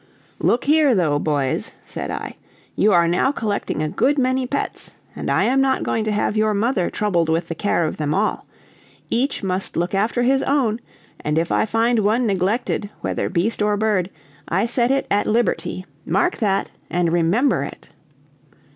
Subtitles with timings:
[0.39, 2.33] "Look here, though, boys," said I,
[2.75, 6.35] "you are now collecting a good many pets, and I am not going to have
[6.35, 8.47] your mother troubled with the care of them all;
[9.11, 10.79] each must look after his own,
[11.19, 14.09] and if I find one neglected, whether beast or bird,
[14.47, 15.85] I set it at liberty.
[16.03, 17.89] Mark that and remember it!"